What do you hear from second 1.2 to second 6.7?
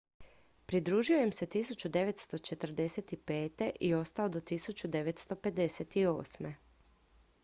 im se 1945. i ostao do 1958